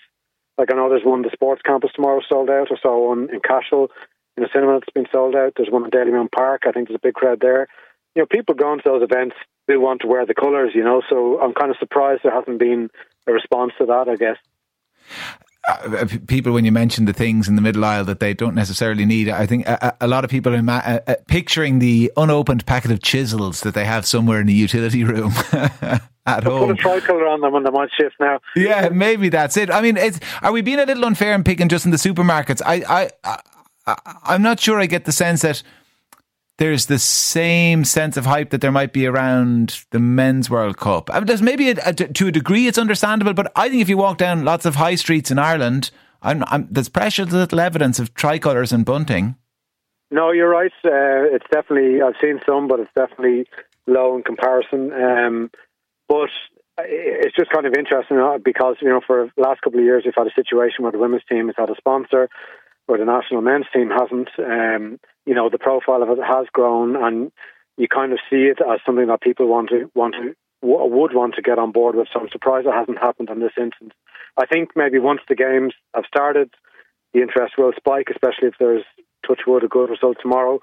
like 0.59 0.73
I 0.73 0.77
know 0.77 0.89
there's 0.89 1.05
one 1.05 1.23
the 1.23 1.31
sports 1.33 1.63
campus 1.63 1.93
tomorrow 1.95 2.21
sold 2.29 2.51
out. 2.51 2.69
I 2.71 2.77
saw 2.83 3.09
one 3.09 3.29
in 3.33 3.41
Cashel 3.41 3.91
in 4.37 4.45
a 4.45 4.49
cinema 4.53 4.81
that's 4.81 4.93
been 4.93 5.07
sold 5.13 5.35
out. 5.35 5.55
There's 5.57 5.71
one 5.71 5.85
in 5.85 5.91
Dalymount 5.91 6.33
Park. 6.33 6.63
I 6.67 6.73
think 6.73 6.89
there's 6.89 7.01
a 7.03 7.07
big 7.07 7.15
crowd 7.15 7.41
there. 7.41 7.69
You 8.15 8.23
know, 8.23 8.27
people 8.27 8.55
going 8.55 8.79
to 8.79 8.85
those 8.85 9.03
events 9.03 9.37
do 9.69 9.81
want 9.81 10.01
to 10.01 10.09
wear 10.09 10.27
the 10.27 10.35
colours. 10.35 10.73
You 10.75 10.85
know, 10.85 11.03
so 11.09 11.41
I'm 11.41 11.55
kind 11.55 11.71
of 11.71 11.77
surprised 11.79 12.23
there 12.25 12.35
hasn't 12.35 12.59
been 12.59 12.91
a 13.27 13.33
response 13.33 13.73
to 13.79 13.87
that. 13.87 14.09
I 14.09 14.17
guess. 14.17 14.37
Uh, 15.69 16.07
people 16.27 16.53
when 16.53 16.65
you 16.65 16.73
mention 16.73 17.05
the 17.05 17.13
things 17.13 17.47
in 17.47 17.55
the 17.55 17.61
middle 17.61 17.85
aisle 17.85 18.03
that 18.03 18.21
they 18.21 18.33
don't 18.33 18.55
necessarily 18.55 19.05
need. 19.05 19.29
I 19.29 19.45
think 19.45 19.67
a, 19.69 19.95
a 20.01 20.09
lot 20.09 20.25
of 20.25 20.31
people 20.31 20.55
are 20.55 20.63
ma- 20.63 20.81
uh, 20.83 21.01
uh, 21.07 21.17
picturing 21.27 21.79
the 21.79 22.11
unopened 22.17 22.65
packet 22.65 22.91
of 22.91 23.03
chisels 23.03 23.61
that 23.61 23.75
they 23.75 23.85
have 23.85 24.07
somewhere 24.07 24.41
in 24.41 24.47
the 24.47 24.55
utility 24.55 25.05
room. 25.05 25.33
at 25.53 26.01
I'll 26.27 26.41
home. 26.43 26.69
Put 26.69 26.79
a 26.79 26.83
tricolour 26.83 27.27
on 27.27 27.43
them 27.43 27.53
when 27.53 27.65
they 27.65 27.71
might 27.71 27.91
shift 27.93 28.17
now. 28.19 28.41
Yeah, 28.57 28.89
maybe 28.89 29.29
that's 29.29 29.59
it. 29.59 29.71
I 29.71 29.83
mean, 29.83 29.99
are 30.43 30.53
we 30.53 30.63
being 30.63 30.79
a 30.79 30.87
little 30.87 31.05
unfair 31.05 31.35
in 31.35 31.45
picking 31.45 31.69
just 31.69 31.85
in 31.85 31.91
the 31.91 31.99
supermarkets? 31.99 32.63
I, 32.65 33.11
I, 33.25 33.41
I, 33.87 33.97
I'm 34.25 34.43
not 34.43 34.61
sure. 34.61 34.81
I 34.81 34.87
get 34.87 35.05
the 35.05 35.13
sense 35.13 35.43
that 35.43 35.63
there's 36.59 36.87
the 36.87 36.99
same 36.99 37.85
sense 37.85 38.17
of 38.17 38.27
hype 38.27 38.51
that 38.51 38.61
there 38.61 38.73
might 38.73 38.93
be 38.93 39.07
around 39.07 39.85
the 39.91 40.01
men's 40.01 40.51
World 40.51 40.77
Cup. 40.77 41.09
I 41.11 41.21
mean, 41.21 41.27
there's 41.27 41.43
maybe 41.43 41.71
a, 41.71 41.77
a, 41.87 41.93
to 41.93 42.27
a 42.27 42.33
degree 42.33 42.67
it's 42.67 42.79
understandable, 42.79 43.33
but 43.33 43.51
I 43.57 43.69
think 43.69 43.81
if 43.81 43.89
you 43.89 43.97
walk 43.97 44.19
down 44.19 44.45
lots 44.45 44.67
of 44.67 44.75
high 44.75 44.97
streets 44.97 45.31
in 45.31 45.39
Ireland, 45.39 45.91
I'm, 46.21 46.43
I'm, 46.49 46.67
there's 46.71 46.89
precious 46.89 47.31
little 47.31 47.61
evidence 47.61 48.01
of 48.01 48.13
tricolours 48.15 48.73
and 48.73 48.85
bunting. 48.85 49.37
No, 50.11 50.33
you're 50.33 50.49
right. 50.49 50.73
Uh, 50.85 51.31
it's 51.31 51.47
definitely 51.53 52.03
I've 52.03 52.15
seen 52.21 52.41
some, 52.45 52.67
but 52.67 52.81
it's 52.81 52.91
definitely 52.97 53.47
low 53.87 54.17
in 54.17 54.23
comparison. 54.23 54.93
Um, 54.93 55.51
but 56.09 56.31
it's 56.79 57.37
just 57.37 57.51
kind 57.51 57.67
of 57.67 57.75
interesting 57.75 58.19
uh, 58.19 58.39
because 58.39 58.77
you 58.81 58.89
know 58.89 59.01
for 59.07 59.31
the 59.37 59.43
last 59.43 59.61
couple 59.61 59.79
of 59.79 59.85
years 59.85 60.05
we've 60.05 60.15
had 60.17 60.27
a 60.27 60.35
situation 60.35 60.83
where 60.83 60.93
the 60.93 60.99
women's 60.99 61.25
team 61.29 61.47
has 61.47 61.57
had 61.59 61.71
a 61.71 61.77
sponsor, 61.77 62.29
where 62.87 62.99
the 62.99 63.05
national 63.05 63.43
men's 63.43 63.67
team 63.73 63.91
hasn't. 63.91 64.31
Um, 64.39 64.99
you 65.29 65.35
know, 65.35 65.51
the 65.51 65.59
profile 65.59 66.03
of 66.03 66.09
it 66.09 66.25
has 66.25 66.47
grown, 66.55 66.97
and 66.97 67.31
you 67.77 67.87
kind 67.87 68.13
of 68.15 68.19
see 68.31 68.49
it 68.49 68.59
as 68.63 68.81
something 68.87 69.09
that 69.09 69.21
people 69.21 69.47
want 69.47 69.69
to 69.69 69.91
want 69.95 70.15
to 70.15 70.35
would 70.63 71.15
want 71.15 71.35
to 71.35 71.43
get 71.43 71.59
on 71.59 71.71
board 71.71 71.95
with. 71.95 72.09
So 72.11 72.21
I'm 72.21 72.31
surprised 72.33 72.67
it 72.67 72.73
hasn't 72.73 72.99
happened 72.99 73.29
in 73.29 73.39
this 73.39 73.53
instance. 73.61 73.93
I 74.41 74.47
think 74.47 74.71
maybe 74.75 74.99
once 74.99 75.21
the 75.29 75.37
games 75.37 75.75
have 75.95 76.05
started, 76.09 76.51
the 77.13 77.21
interest 77.21 77.55
will 77.59 77.73
spike, 77.77 78.09
especially 78.11 78.49
if 78.49 78.55
there's 78.59 78.85
touch 79.27 79.41
wood 79.47 79.65
a 79.65 79.69
good 79.69 79.91
result 79.91 80.17
tomorrow. 80.23 80.61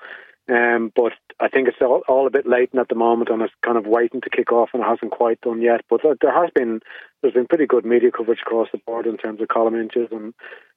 Um, 0.50 0.91
but 0.95 1.13
I 1.39 1.48
think 1.48 1.67
it's 1.67 1.77
all, 1.81 2.01
all, 2.07 2.27
a 2.27 2.31
bit 2.31 2.48
latent 2.48 2.79
at 2.79 2.89
the 2.89 2.95
moment, 2.95 3.29
and 3.29 3.41
it's 3.41 3.53
kind 3.63 3.77
of 3.77 3.86
waiting 3.86 4.22
to 4.22 4.29
kick 4.29 4.51
off, 4.51 4.69
and 4.74 4.81
it 4.81 4.88
hasn't 4.88 5.12
quite 5.12 5.41
done 5.41 5.62
yet. 5.62 5.81
But 5.89 6.01
there 6.22 6.34
has 6.34 6.50
been 6.55 6.81
there's 7.22 7.34
been 7.36 7.48
pretty 7.48 7.67
good 7.67 7.86
media 7.86 8.10
coverage 8.12 8.41
across 8.41 8.67
the 8.72 8.79
board 8.79 9.05
in 9.05 9.17
terms 9.17 9.41
of 9.41 9.48
column 9.48 9.75
inches 9.75 10.10
and 10.12 10.34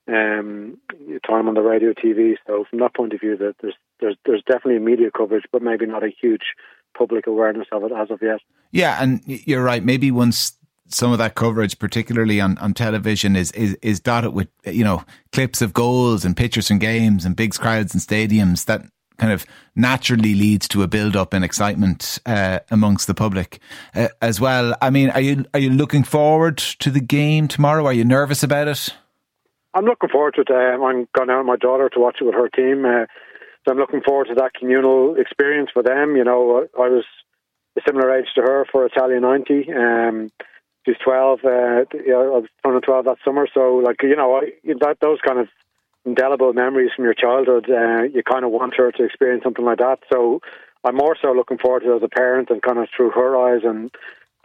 um, 0.08 0.78
time 1.26 1.48
on 1.48 1.54
the 1.54 1.60
radio, 1.60 1.92
TV. 1.92 2.36
So 2.46 2.64
from 2.68 2.80
that 2.80 2.94
point 2.94 3.12
of 3.12 3.20
view, 3.20 3.36
that 3.36 3.56
there's 3.60 3.74
there's 4.00 4.16
there's 4.24 4.42
definitely 4.46 4.78
media 4.78 5.10
coverage, 5.16 5.44
but 5.52 5.62
maybe 5.62 5.86
not 5.86 6.02
a 6.02 6.10
huge 6.10 6.54
public 6.96 7.26
awareness 7.26 7.66
of 7.72 7.84
it 7.84 7.92
as 7.92 8.10
of 8.10 8.20
yet. 8.22 8.40
Yeah, 8.72 8.98
and 9.00 9.20
you're 9.26 9.62
right. 9.62 9.84
Maybe 9.84 10.10
once 10.10 10.54
some 10.88 11.12
of 11.12 11.18
that 11.18 11.34
coverage, 11.34 11.78
particularly 11.78 12.40
on, 12.40 12.56
on 12.58 12.74
television, 12.74 13.36
is, 13.36 13.52
is 13.52 13.76
is 13.82 14.00
dotted 14.00 14.32
with 14.32 14.48
you 14.64 14.84
know 14.84 15.04
clips 15.32 15.62
of 15.62 15.72
goals 15.72 16.24
and 16.24 16.36
pictures 16.36 16.68
from 16.68 16.78
games 16.78 17.24
and 17.24 17.36
big 17.36 17.54
crowds 17.54 17.94
and 17.94 18.02
stadiums 18.02 18.64
that 18.64 18.82
kind 19.18 19.32
of 19.32 19.44
naturally 19.74 20.34
leads 20.34 20.68
to 20.68 20.82
a 20.82 20.88
build 20.88 21.16
up 21.16 21.34
in 21.34 21.42
excitement 21.42 22.20
uh, 22.24 22.60
amongst 22.70 23.08
the 23.08 23.14
public 23.14 23.58
uh, 23.94 24.08
as 24.22 24.40
well. 24.40 24.76
I 24.80 24.90
mean, 24.90 25.10
are 25.10 25.20
you 25.20 25.44
are 25.52 25.60
you 25.60 25.70
looking 25.70 26.04
forward 26.04 26.56
to 26.58 26.90
the 26.90 27.00
game 27.00 27.48
tomorrow? 27.48 27.84
Are 27.84 27.92
you 27.92 28.04
nervous 28.04 28.42
about 28.42 28.68
it? 28.68 28.94
I'm 29.74 29.84
looking 29.84 30.08
forward 30.08 30.34
to 30.34 30.40
it. 30.42 30.50
Um, 30.50 30.82
I'm 30.82 31.08
going 31.12 31.30
out 31.30 31.38
with 31.38 31.46
my 31.46 31.56
daughter 31.56 31.88
to 31.88 32.00
watch 32.00 32.18
it 32.20 32.24
with 32.24 32.34
her 32.34 32.48
team, 32.48 32.84
uh, 32.84 33.06
so 33.64 33.72
I'm 33.72 33.78
looking 33.78 34.00
forward 34.00 34.28
to 34.28 34.34
that 34.36 34.54
communal 34.54 35.16
experience 35.16 35.70
for 35.72 35.82
them. 35.82 36.16
You 36.16 36.24
know, 36.24 36.66
I 36.78 36.88
was 36.88 37.04
a 37.76 37.80
similar 37.86 38.16
age 38.16 38.28
to 38.34 38.42
her 38.42 38.66
for 38.70 38.86
Italia 38.86 39.20
'90. 39.20 39.72
Um, 39.72 40.30
she's 40.86 40.96
12. 41.04 41.40
Uh, 41.44 41.48
I 41.48 41.84
was 41.94 42.46
turning 42.64 42.80
12 42.80 43.04
that 43.04 43.18
summer, 43.24 43.46
so 43.52 43.76
like 43.76 44.02
you 44.02 44.16
know, 44.16 44.36
I, 44.36 44.52
that 44.80 44.98
those 45.00 45.18
kind 45.26 45.38
of 45.38 45.48
indelible 46.04 46.52
memories 46.52 46.90
from 46.96 47.04
your 47.04 47.14
childhood. 47.14 47.68
Uh, 47.68 48.04
you 48.04 48.22
kind 48.22 48.44
of 48.44 48.50
want 48.50 48.74
her 48.76 48.90
to 48.92 49.04
experience 49.04 49.44
something 49.44 49.64
like 49.64 49.78
that. 49.78 49.98
So 50.12 50.40
I'm 50.84 50.96
more 50.96 51.16
so 51.20 51.32
looking 51.32 51.58
forward 51.58 51.82
to 51.82 51.92
it 51.92 51.96
as 51.96 52.02
a 52.02 52.08
parent 52.08 52.50
and 52.50 52.62
kind 52.62 52.78
of 52.78 52.88
through 52.96 53.10
her 53.10 53.36
eyes 53.36 53.62
and 53.64 53.90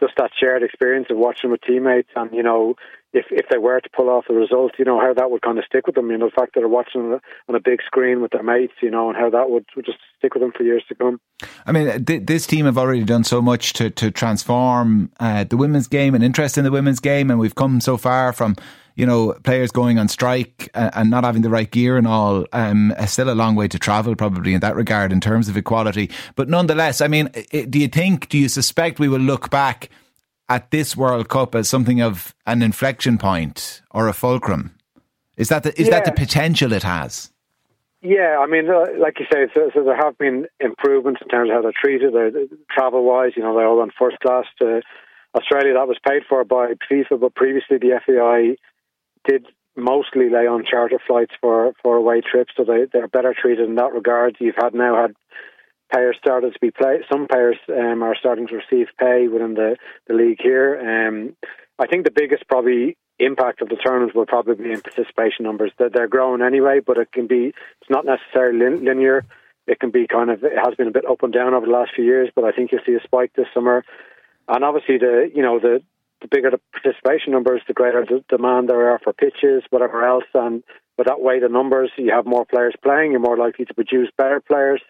just 0.00 0.14
that 0.18 0.32
shared 0.38 0.62
experience 0.62 1.06
of 1.10 1.16
watching 1.16 1.50
with 1.50 1.62
teammates, 1.62 2.10
and 2.14 2.32
you 2.32 2.42
know, 2.42 2.74
if 3.14 3.26
if 3.30 3.46
they 3.48 3.58
were 3.58 3.80
to 3.80 3.88
pull 3.96 4.10
off 4.10 4.24
the 4.28 4.34
result, 4.34 4.72
you 4.78 4.84
know, 4.84 5.00
how 5.00 5.14
that 5.14 5.30
would 5.30 5.42
kind 5.42 5.58
of 5.58 5.64
stick 5.64 5.86
with 5.86 5.94
them. 5.94 6.10
You 6.10 6.18
know, 6.18 6.26
the 6.26 6.32
fact 6.32 6.54
that 6.54 6.60
they're 6.60 6.68
watching 6.68 7.18
on 7.48 7.54
a, 7.54 7.60
big 7.60 7.80
screen 7.86 8.20
with 8.20 8.32
their 8.32 8.42
mates, 8.42 8.74
you 8.82 8.90
know, 8.90 9.08
and 9.08 9.16
how 9.16 9.30
that 9.30 9.48
would, 9.48 9.64
would 9.74 9.86
just 9.86 9.98
stick 10.18 10.34
with 10.34 10.42
them 10.42 10.52
for 10.52 10.64
years 10.64 10.84
to 10.88 10.94
come. 10.94 11.20
I 11.64 11.72
mean, 11.72 12.04
th- 12.04 12.26
this 12.26 12.46
team 12.46 12.66
have 12.66 12.76
already 12.76 13.04
done 13.04 13.24
so 13.24 13.40
much 13.40 13.72
to 13.74 13.88
to 13.90 14.10
transform 14.10 15.10
uh, 15.20 15.44
the 15.44 15.56
women's 15.56 15.86
game 15.86 16.14
and 16.14 16.22
interest 16.22 16.58
in 16.58 16.64
the 16.64 16.72
women's 16.72 17.00
game, 17.00 17.30
and 17.30 17.38
we've 17.38 17.54
come 17.54 17.80
so 17.80 17.96
far 17.96 18.32
from 18.32 18.56
you 18.96 19.04
know, 19.04 19.32
players 19.42 19.72
going 19.72 19.98
on 19.98 20.06
strike 20.06 20.70
and 20.72 21.10
not 21.10 21.24
having 21.24 21.42
the 21.42 21.50
right 21.50 21.68
gear 21.68 21.96
and 21.96 22.06
all, 22.06 22.44
um, 22.52 22.94
still 23.06 23.28
a 23.28 23.34
long 23.34 23.56
way 23.56 23.66
to 23.66 23.76
travel 23.76 24.14
probably 24.14 24.54
in 24.54 24.60
that 24.60 24.76
regard 24.76 25.10
in 25.10 25.20
terms 25.20 25.48
of 25.48 25.56
equality. 25.56 26.08
But 26.36 26.48
nonetheless, 26.48 27.00
I 27.00 27.08
mean, 27.08 27.28
do 27.50 27.80
you 27.80 27.88
think, 27.88 28.28
do 28.28 28.38
you 28.38 28.48
suspect 28.48 29.00
we 29.00 29.08
will 29.08 29.18
look 29.18 29.50
back 29.50 29.90
at 30.48 30.70
this 30.70 30.96
World 30.96 31.28
Cup 31.28 31.54
as 31.54 31.68
something 31.68 32.00
of 32.00 32.34
an 32.46 32.62
inflection 32.62 33.18
point 33.18 33.82
or 33.90 34.08
a 34.08 34.12
fulcrum? 34.12 34.74
Is 35.36 35.48
that 35.48 35.62
the, 35.62 35.78
is 35.80 35.88
yeah. 35.88 35.94
that 35.94 36.04
the 36.04 36.12
potential 36.12 36.72
it 36.72 36.82
has? 36.82 37.30
Yeah, 38.02 38.36
I 38.38 38.46
mean, 38.46 38.68
uh, 38.68 38.84
like 38.98 39.18
you 39.18 39.26
say, 39.32 39.46
so, 39.54 39.70
so, 39.72 39.82
there 39.82 39.96
have 39.96 40.18
been 40.18 40.46
improvements 40.60 41.22
in 41.22 41.28
terms 41.28 41.48
of 41.48 41.56
how 41.56 41.62
they're 41.62 41.72
treated, 41.72 42.14
uh, 42.14 42.54
travel 42.70 43.02
wise. 43.02 43.32
You 43.34 43.42
know, 43.42 43.56
they're 43.56 43.66
all 43.66 43.80
on 43.80 43.90
first 43.98 44.20
class 44.20 44.44
to 44.60 44.82
Australia. 45.34 45.72
That 45.72 45.88
was 45.88 45.96
paid 46.06 46.22
for 46.28 46.44
by 46.44 46.74
FIFA, 46.90 47.18
but 47.18 47.34
previously 47.34 47.78
the 47.78 47.98
FAI 48.04 48.56
did 49.26 49.46
mostly 49.74 50.28
lay 50.28 50.46
on 50.46 50.66
charter 50.70 51.00
flights 51.06 51.32
for, 51.40 51.72
for 51.82 51.96
away 51.96 52.20
trips, 52.20 52.52
so 52.56 52.64
they, 52.64 52.84
they're 52.92 53.08
better 53.08 53.34
treated 53.36 53.66
in 53.66 53.74
that 53.76 53.94
regard. 53.94 54.36
You've 54.38 54.54
had 54.60 54.74
now 54.74 55.00
had 55.00 55.14
players 55.92 56.16
started 56.18 56.52
to 56.52 56.60
be 56.60 56.70
play. 56.70 57.00
Some 57.10 57.26
players 57.28 57.56
um, 57.68 58.02
are 58.02 58.16
starting 58.18 58.46
to 58.48 58.56
receive 58.56 58.86
pay 58.98 59.28
within 59.28 59.54
the, 59.54 59.76
the 60.06 60.14
league 60.14 60.38
here. 60.42 60.78
Um, 60.80 61.36
I 61.78 61.86
think 61.86 62.04
the 62.04 62.12
biggest 62.14 62.46
probably 62.48 62.96
impact 63.18 63.62
of 63.62 63.68
the 63.68 63.76
tournament 63.84 64.14
will 64.14 64.26
probably 64.26 64.54
be 64.54 64.72
in 64.72 64.80
participation 64.80 65.44
numbers. 65.44 65.72
That 65.78 65.92
they're 65.92 66.08
growing 66.08 66.42
anyway, 66.42 66.80
but 66.84 66.98
it 66.98 67.12
can 67.12 67.26
be. 67.26 67.52
It's 67.80 67.90
not 67.90 68.04
necessarily 68.04 68.58
linear. 68.58 69.24
It 69.66 69.80
can 69.80 69.90
be 69.90 70.06
kind 70.06 70.30
of. 70.30 70.44
It 70.44 70.58
has 70.62 70.74
been 70.74 70.88
a 70.88 70.92
bit 70.92 71.08
up 71.08 71.22
and 71.22 71.32
down 71.32 71.54
over 71.54 71.66
the 71.66 71.72
last 71.72 71.92
few 71.94 72.04
years, 72.04 72.30
but 72.34 72.44
I 72.44 72.52
think 72.52 72.70
you'll 72.72 72.82
see 72.86 72.94
a 72.94 73.02
spike 73.02 73.32
this 73.34 73.46
summer. 73.54 73.84
And 74.48 74.64
obviously, 74.64 74.98
the 74.98 75.30
you 75.34 75.42
know 75.42 75.58
the 75.58 75.80
the 76.20 76.28
bigger 76.28 76.50
the 76.50 76.60
participation 76.72 77.32
numbers, 77.32 77.62
the 77.66 77.74
greater 77.74 78.04
the 78.04 78.24
demand 78.28 78.68
there 78.68 78.90
are 78.90 78.98
for 78.98 79.12
pitches, 79.12 79.62
whatever 79.70 80.04
else. 80.04 80.24
And 80.34 80.62
with 80.96 81.06
that 81.06 81.20
way 81.20 81.40
the 81.40 81.48
numbers, 81.48 81.90
you 81.96 82.12
have 82.12 82.26
more 82.26 82.44
players 82.44 82.74
playing, 82.82 83.12
you're 83.12 83.20
more 83.20 83.36
likely 83.36 83.64
to 83.66 83.74
produce 83.74 84.10
better 84.16 84.40
players. 84.40 84.80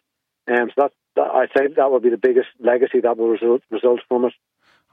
Um, 0.48 0.68
so 0.74 0.82
that, 0.82 0.92
that 1.16 1.30
I 1.32 1.46
say 1.56 1.68
that 1.74 1.90
will 1.90 2.00
be 2.00 2.10
the 2.10 2.18
biggest 2.18 2.48
legacy 2.60 3.00
that 3.00 3.16
will 3.16 3.28
result, 3.28 3.62
result 3.70 4.00
from 4.08 4.26
it. 4.26 4.32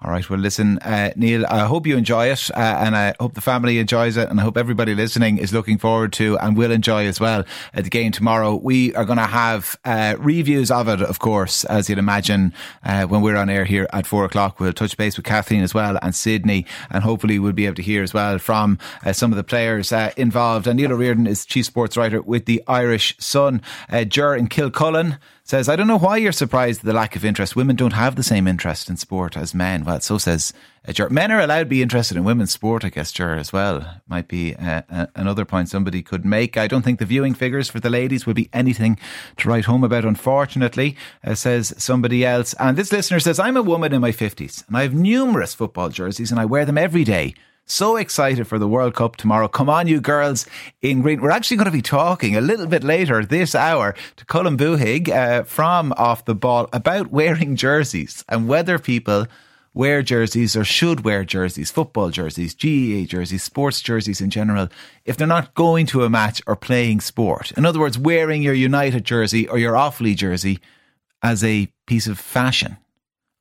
All 0.04 0.10
right. 0.10 0.28
Well, 0.28 0.40
listen, 0.40 0.80
uh, 0.80 1.12
Neil, 1.16 1.46
I 1.46 1.60
hope 1.60 1.86
you 1.86 1.96
enjoy 1.96 2.32
it 2.32 2.50
uh, 2.56 2.58
and 2.58 2.96
I 2.96 3.14
hope 3.20 3.36
the 3.36 3.42
family 3.42 3.78
enjoys 3.78 4.18
it 4.18 4.32
and 4.32 4.40
I 4.40 4.44
hope 4.44 4.58
everybody 4.58 4.96
listening 4.96 5.38
is 5.38 5.54
looking 5.54 5.78
forward 5.78 6.12
to 6.14 6.40
and 6.40 6.58
will 6.58 6.72
enjoy 6.72 7.06
as 7.06 7.20
well 7.20 7.44
at 7.76 7.84
the 7.84 7.90
game 7.92 8.12
tomorrow. 8.12 8.56
We 8.56 8.96
are 8.96 9.06
going 9.06 9.20
to 9.20 9.28
have 9.28 9.76
uh, 9.86 10.16
reviews 10.18 10.72
of 10.72 10.88
it, 10.88 11.04
of 11.04 11.20
course, 11.20 11.66
as 11.66 11.88
you'd 11.88 12.00
imagine, 12.00 12.52
uh, 12.84 13.04
when 13.04 13.22
we're 13.22 13.36
on 13.36 13.48
air 13.48 13.64
here 13.64 13.88
at 13.94 14.08
four 14.08 14.26
o'clock. 14.26 14.60
We'll 14.60 14.74
touch 14.74 14.98
base 14.98 15.18
with 15.18 15.26
Kathleen 15.28 15.62
as 15.62 15.76
well 15.76 16.00
and 16.02 16.16
Sydney 16.16 16.66
and 16.90 17.04
hopefully 17.04 17.38
we'll 17.38 17.52
be 17.52 17.68
able 17.68 17.76
to 17.76 17.84
hear 17.84 18.02
as 18.02 18.12
well 18.12 18.40
from 18.40 18.80
uh, 19.06 19.14
some 19.14 19.32
of 19.32 19.38
the 19.38 19.44
players 19.44 19.92
uh, 19.92 20.14
involved. 20.18 20.66
And 20.66 20.80
Neil 20.80 20.94
O'Riordan 20.94 21.28
is 21.28 21.46
chief 21.46 21.68
sports 21.68 21.96
writer 21.96 22.24
with 22.24 22.46
the 22.46 22.64
Irish 22.68 23.16
Sun. 23.20 23.62
Uh, 23.88 24.04
Ger 24.04 24.34
in 24.34 24.48
Kilcullen 24.48 25.20
says, 25.52 25.68
I 25.68 25.76
don't 25.76 25.88
know 25.88 26.00
why 26.00 26.16
you're 26.16 26.32
surprised 26.32 26.80
at 26.80 26.86
the 26.86 26.94
lack 26.94 27.18
of 27.18 27.26
interest. 27.26 27.58
Women 27.58 27.76
don't 27.76 27.92
have 27.92 28.16
the 28.16 28.24
same 28.24 28.48
interest 28.48 28.90
in 28.90 28.96
sport 28.96 29.36
as 29.36 29.54
men. 29.54 29.84
Well, 29.84 30.00
so 30.00 30.18
says 30.18 30.54
uh, 30.88 31.10
Men 31.10 31.30
are 31.30 31.42
allowed 31.42 31.60
to 31.60 31.66
be 31.66 31.82
interested 31.82 32.16
in 32.16 32.24
women's 32.24 32.54
sport, 32.54 32.86
I 32.86 32.90
guess, 32.90 33.12
Ger, 33.12 33.36
as 33.36 33.52
well. 33.52 34.00
Might 34.08 34.30
be 34.30 34.56
uh, 34.56 34.84
uh, 34.90 35.08
another 35.14 35.44
point 35.44 35.68
somebody 35.68 36.02
could 36.04 36.24
make. 36.24 36.56
I 36.56 36.68
don't 36.68 36.84
think 36.84 37.00
the 37.00 37.06
viewing 37.06 37.34
figures 37.34 37.70
for 37.70 37.82
the 37.82 37.90
ladies 37.90 38.26
will 38.26 38.34
be 38.34 38.50
anything 38.54 38.98
to 39.38 39.50
write 39.50 39.66
home 39.66 39.84
about, 39.84 40.06
unfortunately, 40.06 40.96
uh, 41.22 41.36
says 41.36 41.74
somebody 41.78 42.26
else. 42.26 42.54
And 42.58 42.78
this 42.78 42.94
listener 42.94 43.20
says, 43.20 43.38
I'm 43.38 43.58
a 43.58 43.62
woman 43.62 43.94
in 43.94 44.00
my 44.00 44.14
50s 44.14 44.66
and 44.70 44.78
I 44.78 44.84
have 44.84 44.94
numerous 44.94 45.54
football 45.54 45.90
jerseys 45.90 46.32
and 46.32 46.40
I 46.40 46.46
wear 46.46 46.64
them 46.64 46.78
every 46.78 47.04
day. 47.04 47.36
So 47.66 47.96
excited 47.96 48.48
for 48.48 48.60
the 48.60 48.68
World 48.68 48.96
Cup 48.96 49.16
tomorrow. 49.16 49.48
Come 49.48 49.70
on, 49.70 49.88
you 49.88 50.02
girls 50.02 50.46
in 50.82 51.02
green. 51.02 51.22
We're 51.22 51.32
actually 51.32 51.58
going 51.58 51.66
to 51.66 51.72
be 51.72 51.82
talking 51.82 52.36
a 52.36 52.42
little 52.42 52.68
bit 52.68 52.84
later 52.84 53.24
this 53.24 53.56
hour 53.56 53.96
to 54.18 54.26
Colm 54.26 54.58
Boohig 54.58 55.10
uh, 55.10 55.44
from 55.44 55.94
Off 55.96 56.26
the 56.26 56.36
Ball 56.36 56.68
about 56.74 57.12
wearing 57.12 57.56
jerseys 57.56 58.26
and 58.28 58.48
whether 58.48 58.78
people 58.78 59.26
wear 59.74 60.02
jerseys 60.02 60.56
or 60.56 60.66
should 60.66 61.06
wear 61.06 61.24
jerseys, 61.24 61.72
football 61.72 62.10
jerseys, 62.10 62.54
GAA 62.54 63.06
jerseys, 63.06 63.44
sports 63.44 63.82
jerseys 63.82 64.20
in 64.20 64.30
general, 64.30 64.68
if 65.06 65.16
they're 65.16 65.28
not 65.28 65.54
going 65.54 65.86
to 65.86 66.04
a 66.04 66.10
match 66.10 66.42
or 66.46 66.56
playing 66.56 67.00
sport. 67.00 67.52
In 67.54 67.66
other 67.66 67.80
words, 67.80 67.98
wearing 67.98 68.42
your 68.42 68.54
United 68.54 69.06
jersey 69.06 69.48
or 69.48 69.58
your 69.58 69.74
Offaly 69.74 70.16
jersey 70.16 70.60
as 71.24 71.44
a 71.44 71.72
piece 71.86 72.08
of 72.08 72.20
fashion. 72.20 72.78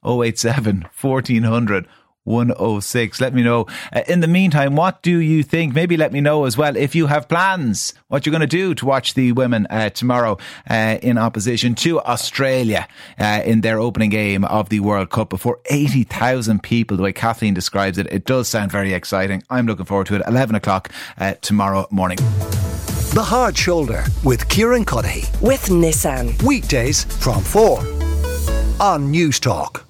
087 0.05 0.87
1400 0.99 1.87
106. 2.25 3.21
Let 3.21 3.35
me 3.35 3.43
know. 3.43 3.67
Uh, 3.93 4.03
in 4.07 4.21
the 4.21 4.29
meantime, 4.29 4.77
what 4.77 5.03
do 5.03 5.19
you 5.19 5.43
think? 5.43 5.75
Maybe 5.75 5.97
let 5.97 6.13
me 6.13 6.21
know 6.21 6.45
as 6.45 6.57
well 6.57 6.77
if 6.77 6.95
you 6.95 7.07
have 7.07 7.29
plans, 7.29 7.95
what 8.09 8.27
you're 8.27 8.31
going 8.31 8.41
to 8.41 8.47
do 8.47 8.75
to 8.75 8.87
watch 8.87 9.15
the 9.15 9.33
women 9.33 9.67
uh, 9.71 9.91
tomorrow 9.91 10.39
uh, 10.69 10.99
in 11.03 11.19
opposition 11.19 11.75
to 11.77 12.01
Australia 12.01 12.87
uh, 13.19 13.43
in 13.45 13.63
their 13.63 13.79
opening 13.79 14.11
game 14.11 14.45
of 14.45 14.69
the 14.69 14.81
World 14.81 15.11
Cup 15.11 15.31
before 15.31 15.61
80,000 15.71 16.63
people. 16.63 16.97
The 16.97 17.03
way 17.03 17.13
Kathleen 17.13 17.55
describes 17.55 17.99
it, 17.99 18.07
it 18.11 18.25
does 18.25 18.49
sound 18.49 18.71
very 18.71 18.93
exciting. 18.93 19.43
I'm 19.51 19.67
looking 19.67 19.87
forward 19.87 20.07
to 20.09 20.17
it. 20.17 20.23
11 20.27 20.55
o'clock 20.55 20.91
uh, 21.19 21.35
tomorrow 21.41 21.87
morning. 21.91 22.19
The 23.13 23.25
Hard 23.25 23.57
Shoulder 23.57 24.05
with 24.23 24.49
Kieran 24.49 24.85
Cuddihy. 24.85 25.29
With 25.41 25.63
Nissan. 25.67 26.41
Weekdays 26.45 27.05
from 27.05 27.43
4 27.43 27.81
on 28.79 29.13
Newstalk. 29.13 29.90